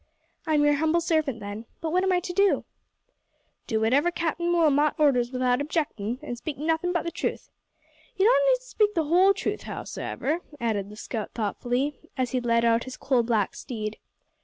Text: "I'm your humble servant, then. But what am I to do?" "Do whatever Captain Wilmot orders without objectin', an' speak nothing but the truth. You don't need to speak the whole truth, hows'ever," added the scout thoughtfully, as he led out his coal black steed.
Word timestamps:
"I'm 0.47 0.63
your 0.63 0.73
humble 0.73 0.99
servant, 0.99 1.41
then. 1.41 1.65
But 1.79 1.91
what 1.91 2.03
am 2.03 2.11
I 2.11 2.21
to 2.21 2.33
do?" 2.33 2.65
"Do 3.67 3.79
whatever 3.81 4.09
Captain 4.09 4.51
Wilmot 4.51 4.95
orders 4.97 5.31
without 5.31 5.61
objectin', 5.61 6.17
an' 6.23 6.35
speak 6.35 6.57
nothing 6.57 6.91
but 6.91 7.03
the 7.05 7.11
truth. 7.11 7.51
You 8.17 8.25
don't 8.25 8.45
need 8.51 8.57
to 8.61 8.67
speak 8.67 8.95
the 8.95 9.03
whole 9.03 9.31
truth, 9.31 9.61
hows'ever," 9.65 10.39
added 10.59 10.89
the 10.89 10.95
scout 10.95 11.35
thoughtfully, 11.35 11.99
as 12.17 12.31
he 12.31 12.41
led 12.41 12.65
out 12.65 12.85
his 12.85 12.97
coal 12.97 13.21
black 13.21 13.53
steed. 13.53 13.99